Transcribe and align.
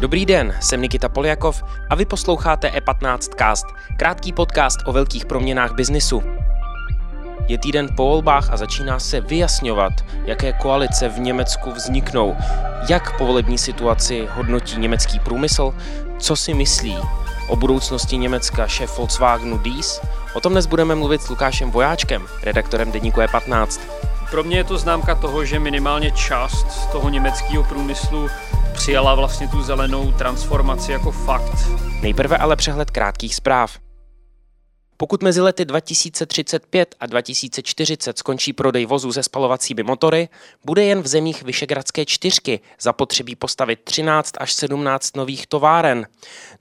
Dobrý 0.00 0.26
den, 0.26 0.54
jsem 0.60 0.82
Nikita 0.82 1.08
Poljakov 1.08 1.62
a 1.90 1.94
vy 1.94 2.04
posloucháte 2.04 2.68
E15 2.68 3.18
Cast, 3.38 3.66
krátký 3.96 4.32
podcast 4.32 4.78
o 4.86 4.92
velkých 4.92 5.26
proměnách 5.26 5.74
biznisu. 5.74 6.22
Je 7.48 7.58
týden 7.58 7.88
po 7.96 8.04
volbách 8.04 8.52
a 8.52 8.56
začíná 8.56 8.98
se 8.98 9.20
vyjasňovat, 9.20 9.92
jaké 10.24 10.52
koalice 10.52 11.08
v 11.08 11.18
Německu 11.18 11.70
vzniknou, 11.72 12.36
jak 12.88 13.18
povolební 13.18 13.58
situaci 13.58 14.28
hodnotí 14.30 14.80
německý 14.80 15.20
průmysl, 15.20 15.74
co 16.18 16.36
si 16.36 16.54
myslí 16.54 16.98
o 17.48 17.56
budoucnosti 17.56 18.16
Německa 18.16 18.66
šéf 18.66 18.98
Volkswagenu 18.98 19.58
Dies. 19.58 20.00
O 20.34 20.40
tom 20.40 20.52
dnes 20.52 20.66
budeme 20.66 20.94
mluvit 20.94 21.22
s 21.22 21.28
Lukášem 21.28 21.70
Vojáčkem, 21.70 22.26
redaktorem 22.42 22.92
deníku 22.92 23.20
E15. 23.20 23.80
Pro 24.30 24.44
mě 24.44 24.56
je 24.56 24.64
to 24.64 24.78
známka 24.78 25.14
toho, 25.14 25.44
že 25.44 25.58
minimálně 25.58 26.10
část 26.10 26.92
toho 26.92 27.08
německého 27.08 27.64
průmyslu 27.64 28.28
přijala 28.72 29.14
vlastně 29.14 29.48
tu 29.48 29.62
zelenou 29.62 30.12
transformaci 30.12 30.92
jako 30.92 31.10
fakt. 31.10 31.68
Nejprve 32.02 32.36
ale 32.36 32.56
přehled 32.56 32.90
krátkých 32.90 33.34
zpráv. 33.34 33.78
Pokud 35.00 35.22
mezi 35.22 35.40
lety 35.40 35.64
2035 35.64 36.94
a 37.00 37.06
2040 37.06 38.18
skončí 38.18 38.52
prodej 38.52 38.86
vozů 38.86 39.12
se 39.12 39.22
spalovacími 39.22 39.82
motory, 39.82 40.28
bude 40.64 40.84
jen 40.84 41.02
v 41.02 41.06
zemích 41.06 41.42
Vyšegradské 41.42 42.04
čtyřky 42.04 42.60
zapotřebí 42.80 43.36
postavit 43.36 43.80
13 43.84 44.32
až 44.38 44.52
17 44.52 45.16
nových 45.16 45.46
továren. 45.46 46.06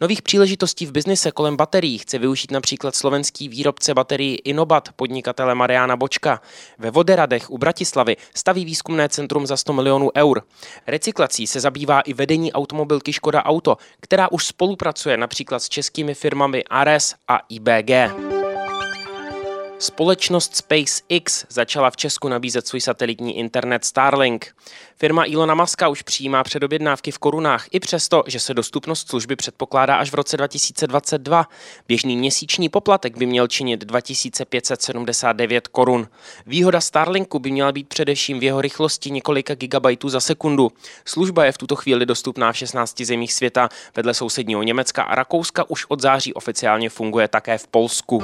Nových 0.01 0.21
příležitostí 0.21 0.85
v 0.85 0.91
biznise 0.91 1.31
kolem 1.31 1.57
baterií 1.57 1.97
chce 1.97 2.17
využít 2.17 2.51
například 2.51 2.95
slovenský 2.95 3.49
výrobce 3.49 3.93
baterií 3.93 4.35
Inobat 4.35 4.89
podnikatele 4.95 5.55
Mariana 5.55 5.95
Bočka. 5.95 6.41
Ve 6.77 6.91
Voderadech 6.91 7.49
u 7.49 7.57
Bratislavy 7.57 8.15
staví 8.35 8.65
výzkumné 8.65 9.09
centrum 9.09 9.47
za 9.47 9.57
100 9.57 9.73
milionů 9.73 10.09
eur. 10.17 10.41
Recyklací 10.87 11.47
se 11.47 11.59
zabývá 11.59 12.01
i 12.01 12.13
vedení 12.13 12.53
automobilky 12.53 13.13
Škoda 13.13 13.43
Auto, 13.43 13.77
která 14.01 14.31
už 14.31 14.45
spolupracuje 14.45 15.17
například 15.17 15.59
s 15.59 15.69
českými 15.69 16.13
firmami 16.13 16.63
Ares 16.63 17.15
a 17.27 17.39
IBG. 17.49 18.26
Společnost 19.79 20.55
SpaceX 20.55 21.45
začala 21.49 21.91
v 21.91 21.97
Česku 21.97 22.27
nabízet 22.27 22.67
svůj 22.67 22.81
satelitní 22.81 23.37
internet 23.37 23.85
Starlink. 23.85 24.55
Firma 24.95 25.25
Ilona 25.25 25.55
Maska 25.55 25.87
už 25.87 26.01
přijímá 26.01 26.43
předobjednávky 26.43 27.11
v 27.11 27.17
korunách, 27.17 27.65
i 27.71 27.79
přesto, 27.79 28.23
že 28.27 28.39
se 28.39 28.53
dostupnost 28.53 29.09
služby 29.09 29.35
předpokládá 29.35 29.95
až 29.95 30.11
v 30.11 30.15
roce 30.15 30.37
2022. 30.37 31.47
Běžný 31.87 32.17
měsíční 32.17 32.69
poplatek 32.69 33.17
by 33.17 33.25
měl 33.25 33.47
činit 33.47 33.79
2579 33.85 35.67
korun. 35.67 36.07
Výhoda 36.45 36.81
Starlinku 36.81 37.39
by 37.39 37.51
měla 37.51 37.71
být 37.71 37.87
především 37.87 38.39
v 38.39 38.43
jeho 38.43 38.61
rychlosti 38.61 39.11
několika 39.11 39.55
gigabajtů 39.55 40.09
za 40.09 40.19
sekundu. 40.19 40.71
Služba 41.05 41.45
je 41.45 41.51
v 41.51 41.57
tuto 41.57 41.75
chvíli 41.75 42.05
dostupná 42.05 42.51
v 42.51 42.57
16 42.57 43.01
zemích 43.01 43.33
světa, 43.33 43.69
vedle 43.95 44.13
sousedního 44.13 44.63
Německa 44.63 45.03
a 45.03 45.15
Rakouska 45.15 45.69
už 45.69 45.85
od 45.87 46.01
září 46.01 46.33
oficiálně 46.33 46.89
funguje 46.89 47.27
také 47.27 47.57
v 47.57 47.67
Polsku. 47.67 48.23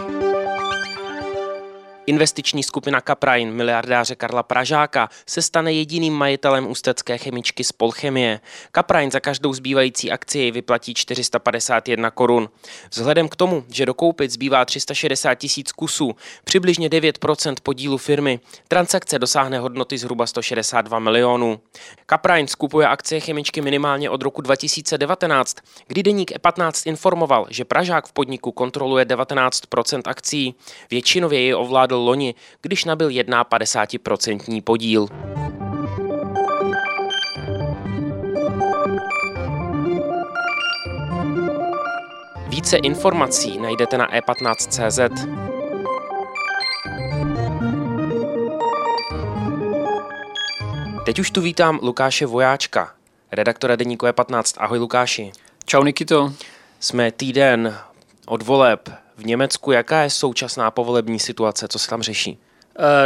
Investiční 2.05 2.63
skupina 2.63 3.01
Kaprain 3.01 3.51
miliardáře 3.51 4.15
Karla 4.15 4.43
Pražáka 4.43 5.09
se 5.27 5.41
stane 5.41 5.73
jediným 5.73 6.13
majitelem 6.13 6.67
ústecké 6.67 7.17
chemičky 7.17 7.63
Spolchemie. 7.63 8.39
Kaprain 8.71 9.11
za 9.11 9.19
každou 9.19 9.53
zbývající 9.53 10.11
akci 10.11 10.51
vyplatí 10.51 10.93
451 10.93 12.11
korun. 12.11 12.49
Vzhledem 12.91 13.29
k 13.29 13.35
tomu, 13.35 13.63
že 13.71 13.85
dokoupit 13.85 14.31
zbývá 14.31 14.65
360 14.65 15.35
tisíc 15.35 15.71
kusů, 15.71 16.15
přibližně 16.43 16.89
9% 16.89 17.55
podílu 17.63 17.97
firmy, 17.97 18.39
transakce 18.67 19.19
dosáhne 19.19 19.59
hodnoty 19.59 19.97
zhruba 19.97 20.27
162 20.27 20.99
milionů. 20.99 21.59
Kaprain 22.05 22.47
skupuje 22.47 22.87
akcie 22.87 23.21
chemičky 23.21 23.61
minimálně 23.61 24.09
od 24.09 24.21
roku 24.21 24.41
2019, 24.41 25.57
kdy 25.87 26.03
deník 26.03 26.31
E15 26.31 26.89
informoval, 26.89 27.47
že 27.49 27.65
Pražák 27.65 28.07
v 28.07 28.13
podniku 28.13 28.51
kontroluje 28.51 29.05
19% 29.05 30.01
akcí. 30.05 30.55
Většinově 30.91 31.39
ji 31.39 31.53
ovládl 31.53 31.92
ovládl 31.93 32.05
loni, 32.05 32.35
když 32.61 32.85
nabil 32.85 33.09
51% 33.09 34.61
podíl. 34.61 35.07
Více 42.47 42.77
informací 42.77 43.59
najdete 43.59 43.97
na 43.97 44.11
e15.cz. 44.11 45.27
Teď 51.05 51.19
už 51.19 51.31
tu 51.31 51.41
vítám 51.41 51.79
Lukáše 51.81 52.25
Vojáčka, 52.25 52.93
redaktora 53.31 53.75
deníku 53.75 54.05
E15. 54.05 54.57
Ahoj 54.57 54.79
Lukáši. 54.79 55.31
Čau 55.65 55.83
Nikito. 55.83 56.33
Jsme 56.79 57.11
týden 57.11 57.77
od 58.25 58.41
voleb 58.41 59.02
v 59.17 59.25
Německu. 59.25 59.71
Jaká 59.71 60.01
je 60.01 60.09
současná 60.09 60.71
povolební 60.71 61.19
situace? 61.19 61.67
Co 61.67 61.79
se 61.79 61.89
tam 61.89 62.01
řeší? 62.01 62.39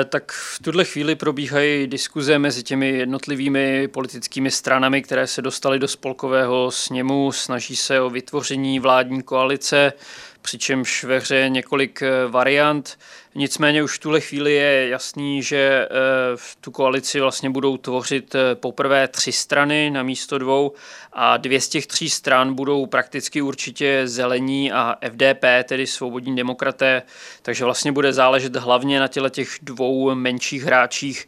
E, 0.02 0.06
tak 0.06 0.32
v 0.32 0.60
tuhle 0.64 0.86
chvíli 0.86 1.16
probíhají 1.16 1.88
diskuze 1.88 2.40
mezi 2.40 2.64
těmi 2.64 2.90
jednotlivými 2.90 3.88
politickými 3.88 4.52
stranami, 4.52 5.02
které 5.02 5.28
se 5.28 5.42
dostaly 5.42 5.80
do 5.80 5.88
spolkového 5.88 6.72
sněmu. 6.72 7.32
Snaží 7.32 7.76
se 7.76 8.02
o 8.02 8.10
vytvoření 8.10 8.80
vládní 8.80 9.24
koalice 9.24 9.94
přičemž 10.42 11.04
ve 11.04 11.20
hře 11.20 11.36
je 11.36 11.50
několik 11.50 12.02
eh, 12.02 12.28
variant. 12.28 13.00
Nicméně 13.36 13.84
už 13.84 13.96
v 13.96 14.00
tuhle 14.00 14.22
chvíli 14.22 14.54
je 14.54 14.88
jasný, 14.88 15.44
že 15.44 15.58
eh, 15.58 15.88
v 16.36 16.56
tu 16.62 16.72
koalici 16.72 17.20
vlastně 17.20 17.50
budou 17.50 17.78
tvořit 17.78 18.36
eh, 18.36 18.56
poprvé 18.56 19.08
tři 19.08 19.32
strany 19.32 19.90
na 19.90 20.04
místo 20.04 20.38
dvou 20.38 20.74
a 21.14 21.38
dvě 21.38 21.62
z 21.62 21.70
těch 21.70 21.88
tří 21.88 22.10
stran 22.10 22.54
budou 22.54 22.86
prakticky 22.86 23.42
určitě 23.42 24.02
zelení 24.06 24.72
a 24.72 24.96
FDP, 25.10 25.46
tedy 25.64 25.88
svobodní 25.88 26.36
demokraté, 26.36 27.04
takže 27.42 27.66
vlastně 27.66 27.92
bude 27.92 28.14
záležet 28.14 28.56
hlavně 28.56 29.00
na 29.00 29.08
těle 29.08 29.30
těch 29.30 29.50
dvou 29.62 30.16
menších 30.16 30.64
hráčích, 30.64 31.28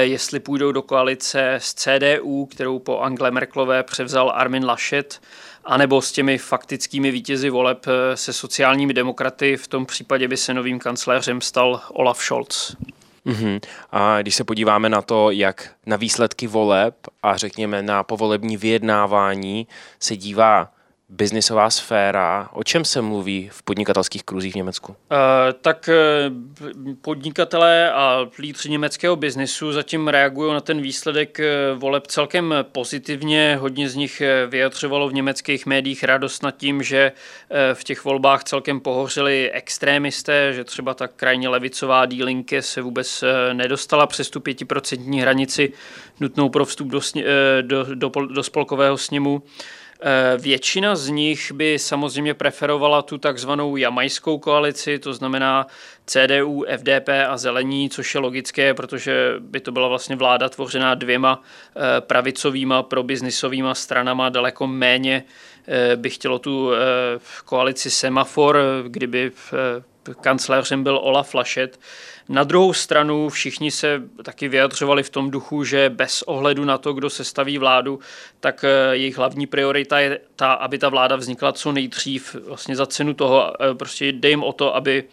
jestli 0.00 0.40
půjdou 0.40 0.72
do 0.72 0.82
koalice 0.82 1.54
s 1.54 1.74
CDU, 1.74 2.46
kterou 2.46 2.78
po 2.78 2.98
Angle 2.98 3.30
Merklové 3.30 3.82
převzal 3.82 4.32
Armin 4.34 4.64
Laschet, 4.64 5.20
anebo 5.68 6.02
s 6.02 6.12
těmi 6.12 6.38
faktickými 6.38 7.10
vítězi 7.10 7.50
voleb 7.50 7.86
eh, 7.86 8.16
se 8.16 8.32
sociálními 8.32 8.94
demokraty. 8.94 9.56
V 9.56 9.68
tom 9.68 9.86
případě 9.86 10.28
by 10.28 10.36
se 10.36 10.54
novým 10.54 10.78
kancléřem 10.78 11.40
stal 11.40 11.80
Olaf 11.88 12.18
Scholz. 12.18 12.76
Mm-hmm. 13.26 13.60
A 13.92 14.22
když 14.22 14.34
se 14.34 14.44
podíváme 14.44 14.88
na 14.88 15.02
to, 15.02 15.30
jak 15.30 15.70
na 15.86 15.96
výsledky 15.96 16.46
voleb 16.46 16.94
a 17.22 17.36
řekněme 17.36 17.82
na 17.82 18.02
povolební 18.02 18.56
vyjednávání 18.56 19.66
se 20.00 20.16
dívá 20.16 20.72
biznisová 21.08 21.70
sféra. 21.70 22.48
O 22.52 22.64
čem 22.64 22.84
se 22.84 23.02
mluví 23.02 23.48
v 23.52 23.62
podnikatelských 23.62 24.24
kruzích 24.24 24.52
v 24.52 24.56
Německu? 24.56 24.92
Uh, 24.92 25.18
tak 25.60 25.90
uh, 26.68 26.94
podnikatelé 27.02 27.92
a 27.92 28.26
lídři 28.38 28.70
německého 28.70 29.16
biznisu 29.16 29.72
zatím 29.72 30.08
reagují 30.08 30.52
na 30.52 30.60
ten 30.60 30.80
výsledek 30.80 31.38
uh, 31.38 31.78
voleb 31.78 32.06
celkem 32.06 32.54
pozitivně. 32.62 33.56
Hodně 33.60 33.88
z 33.88 33.94
nich 33.94 34.22
vyjadřovalo 34.48 35.08
v 35.08 35.14
německých 35.14 35.66
médiích 35.66 36.04
radost 36.04 36.42
nad 36.42 36.56
tím, 36.56 36.82
že 36.82 37.12
v 37.74 37.84
těch 37.84 38.04
volbách 38.04 38.44
celkem 38.44 38.80
pohořili 38.80 39.50
extrémisté, 39.50 40.52
že 40.52 40.64
třeba 40.64 40.94
ta 40.94 41.08
krajně 41.08 41.48
levicová 41.48 42.06
dílinke 42.06 42.62
se 42.62 42.82
vůbec 42.82 43.24
nedostala 43.52 44.06
přes 44.06 44.30
tu 44.30 44.40
pětiprocentní 44.40 45.20
hranici 45.20 45.72
nutnou 46.20 46.48
pro 46.48 46.64
vstup 46.64 46.88
do, 46.88 47.00
sně, 47.00 47.24
do, 47.62 47.94
do, 47.94 48.08
do 48.08 48.42
spolkového 48.42 48.96
sněmu. 48.98 49.42
Eh, 50.00 50.36
většina 50.38 50.96
z 50.96 51.08
nich 51.08 51.52
by 51.52 51.78
samozřejmě 51.78 52.34
preferovala 52.34 53.02
tu 53.02 53.18
takzvanou 53.18 53.76
jamajskou 53.76 54.38
koalici, 54.38 54.98
to 54.98 55.14
znamená 55.14 55.66
CDU, 56.06 56.64
FDP 56.76 57.08
a 57.28 57.36
Zelení, 57.36 57.90
což 57.90 58.14
je 58.14 58.20
logické, 58.20 58.74
protože 58.74 59.34
by 59.38 59.60
to 59.60 59.72
byla 59.72 59.88
vlastně 59.88 60.16
vláda 60.16 60.48
tvořená 60.48 60.94
dvěma 60.94 61.42
eh, 61.42 62.00
pravicovýma 62.00 62.82
probiznisovýma 62.82 63.74
stranama, 63.74 64.28
daleko 64.28 64.66
méně 64.66 65.24
eh, 65.66 65.96
by 65.96 66.10
chtělo 66.10 66.38
tu 66.38 66.70
koalici 67.44 67.90
semafor, 67.90 68.58
kdyby 68.88 69.32
kancléřem 70.20 70.82
byl 70.82 70.98
Olaf 71.02 71.34
Laschet. 71.34 71.80
Na 72.28 72.44
druhou 72.44 72.72
stranu 72.72 73.28
všichni 73.28 73.70
se 73.70 74.02
taky 74.22 74.48
vyjadřovali 74.48 75.02
v 75.02 75.10
tom 75.10 75.30
duchu, 75.30 75.64
že 75.64 75.90
bez 75.90 76.22
ohledu 76.22 76.64
na 76.64 76.78
to, 76.78 76.92
kdo 76.92 77.10
se 77.10 77.24
staví 77.24 77.58
vládu, 77.58 78.00
tak 78.40 78.64
eh, 78.64 78.96
jejich 78.96 79.18
hlavní 79.18 79.46
priorita 79.46 80.00
je 80.00 80.20
ta, 80.36 80.52
aby 80.52 80.78
ta 80.78 80.88
vláda 80.88 81.16
vznikla 81.16 81.52
co 81.52 81.72
nejdřív, 81.72 82.36
vlastně 82.46 82.76
za 82.76 82.86
cenu 82.86 83.14
toho, 83.14 83.52
eh, 83.62 83.74
prostě 83.74 84.06
jde 84.06 84.28
jim 84.28 84.42
o 84.42 84.52
to, 84.52 84.76
aby 84.76 85.04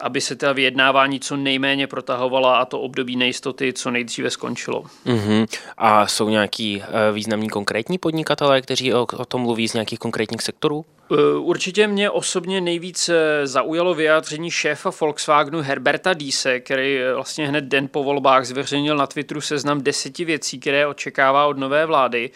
aby 0.00 0.20
se 0.20 0.36
ta 0.36 0.52
vyjednávání 0.52 1.20
co 1.20 1.36
nejméně 1.36 1.86
protahovala 1.86 2.58
a 2.58 2.64
to 2.64 2.80
období 2.80 3.16
nejistoty 3.16 3.72
co 3.72 3.90
nejdříve 3.90 4.30
skončilo. 4.30 4.84
Uh-huh. 5.06 5.46
A 5.78 6.06
jsou 6.06 6.28
nějaký 6.28 6.76
uh, 6.76 7.14
významní 7.14 7.48
konkrétní 7.48 7.98
podnikatelé, 7.98 8.62
kteří 8.62 8.94
o, 8.94 9.06
o 9.16 9.24
tom 9.24 9.40
mluví 9.40 9.68
z 9.68 9.74
nějakých 9.74 9.98
konkrétních 9.98 10.42
sektorů? 10.42 10.84
Eh, 11.12 11.38
určitě 11.38 11.86
mě 11.86 12.10
osobně 12.10 12.60
nejvíc 12.60 13.08
eh, 13.08 13.46
zaujalo 13.46 13.94
vyjádření 13.94 14.50
šéfa 14.50 14.90
Volkswagenu 15.00 15.62
Herberta 15.62 16.14
Diese, 16.14 16.60
který 16.60 16.98
eh, 16.98 17.14
vlastně 17.14 17.48
hned 17.48 17.64
den 17.64 17.88
po 17.88 18.04
volbách 18.04 18.44
zveřejnil 18.44 18.96
na 18.96 19.06
Twitteru 19.06 19.40
seznam 19.40 19.80
deseti 19.80 20.24
věcí, 20.24 20.60
které 20.60 20.86
očekává 20.86 21.46
od 21.46 21.58
nové 21.58 21.86
vlády. 21.86 22.30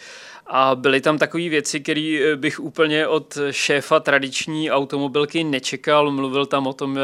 A 0.47 0.75
byly 0.75 1.01
tam 1.01 1.17
takové 1.17 1.49
věci, 1.49 1.79
které 1.79 2.35
bych 2.35 2.59
úplně 2.59 3.07
od 3.07 3.37
šéfa 3.51 3.99
tradiční 3.99 4.71
automobilky 4.71 5.43
nečekal. 5.43 6.11
Mluvil 6.11 6.45
tam 6.45 6.67
o 6.67 6.73
tom, 6.73 6.99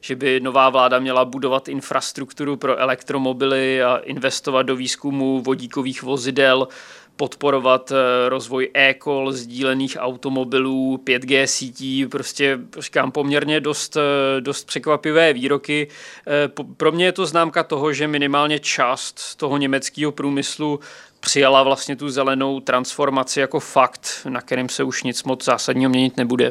že 0.00 0.16
by 0.16 0.40
nová 0.40 0.70
vláda 0.70 0.98
měla 0.98 1.24
budovat 1.24 1.68
infrastrukturu 1.68 2.56
pro 2.56 2.76
elektromobily 2.76 3.82
a 3.82 3.96
investovat 3.96 4.62
do 4.62 4.76
výzkumu 4.76 5.40
vodíkových 5.40 6.02
vozidel, 6.02 6.68
podporovat 7.16 7.92
eh, 7.92 8.28
rozvoj 8.28 8.70
e-call, 8.74 9.32
sdílených 9.32 9.96
automobilů, 10.00 11.00
5G 11.04 11.44
sítí, 11.44 12.06
prostě 12.06 12.58
říkám 12.78 13.12
poměrně 13.12 13.60
dost, 13.60 13.96
eh, 13.96 14.40
dost 14.40 14.66
překvapivé 14.66 15.32
výroky. 15.32 15.88
Eh, 16.26 16.48
pro 16.76 16.92
mě 16.92 17.04
je 17.04 17.12
to 17.12 17.26
známka 17.26 17.62
toho, 17.62 17.92
že 17.92 18.08
minimálně 18.08 18.58
část 18.58 19.36
toho 19.36 19.56
německého 19.56 20.12
průmyslu 20.12 20.80
přijala 21.20 21.62
vlastně 21.62 21.96
tu 21.96 22.08
zelenou 22.08 22.60
transformaci 22.60 23.40
jako 23.40 23.60
fakt, 23.60 24.08
na 24.28 24.40
kterém 24.40 24.68
se 24.68 24.82
už 24.84 25.02
nic 25.02 25.24
moc 25.24 25.44
zásadního 25.44 25.90
měnit 25.90 26.16
nebude. 26.16 26.50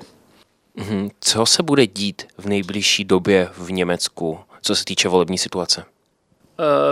Mhm. 0.75 1.09
Co 1.19 1.45
se 1.45 1.63
bude 1.63 1.87
dít 1.87 2.23
v 2.37 2.45
nejbližší 2.45 3.03
době 3.03 3.49
v 3.57 3.71
Německu, 3.71 4.39
co 4.61 4.75
se 4.75 4.85
týče 4.85 5.09
volební 5.09 5.37
situace? 5.37 5.85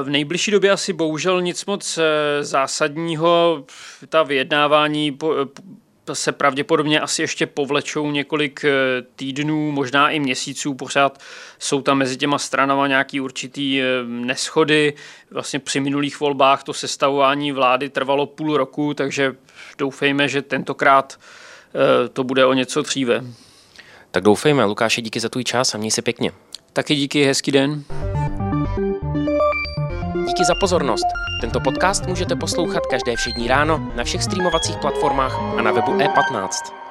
V 0.03 0.09
nejbližší 0.09 0.51
době 0.51 0.71
asi 0.71 0.93
bohužel 0.93 1.41
nic 1.41 1.65
moc 1.65 1.97
eh, 1.97 2.43
zásadního. 2.43 3.65
Ta 4.09 4.23
vyjednávání 4.23 5.17
se 6.13 6.31
pravděpodobně 6.31 6.99
asi 6.99 7.21
ještě 7.21 7.47
povlečou 7.47 8.11
několik 8.11 8.65
eh, 8.65 8.71
týdnů, 9.15 9.71
možná 9.71 10.09
i 10.09 10.19
měsíců. 10.19 10.73
Pořád 10.73 11.19
jsou 11.59 11.81
tam 11.81 11.97
mezi 11.97 12.17
těma 12.17 12.37
stranama 12.37 12.87
nějaký 12.87 13.21
určitý 13.21 13.81
eh, 13.81 13.85
neschody. 14.07 14.93
Vlastně 15.31 15.59
při 15.59 15.79
minulých 15.79 16.19
volbách 16.19 16.63
to 16.63 16.73
sestavování 16.73 17.51
vlády 17.51 17.89
trvalo 17.89 18.25
půl 18.25 18.57
roku, 18.57 18.93
takže 18.93 19.35
doufejme, 19.77 20.27
že 20.27 20.41
tentokrát 20.41 21.19
to 22.13 22.23
bude 22.23 22.45
o 22.45 22.53
něco 22.53 22.81
dříve. 22.81 23.23
Tak 24.13 24.23
doufejme. 24.23 24.65
Lukáše, 24.65 25.01
díky 25.01 25.19
za 25.19 25.29
tvůj 25.29 25.43
čas 25.43 25.75
a 25.75 25.77
měj 25.77 25.91
se 25.91 26.01
pěkně. 26.01 26.31
Taky 26.73 26.95
díky, 26.95 27.25
hezký 27.25 27.51
den. 27.51 27.83
Díky 30.27 30.45
za 30.47 30.55
pozornost. 30.59 31.05
Tento 31.41 31.59
podcast 31.59 32.05
můžete 32.05 32.35
poslouchat 32.35 32.85
každé 32.85 33.15
všední 33.15 33.47
ráno 33.47 33.91
na 33.95 34.03
všech 34.03 34.23
streamovacích 34.23 34.77
platformách 34.77 35.39
a 35.57 35.61
na 35.61 35.71
webu 35.71 35.91
e15. 35.91 36.82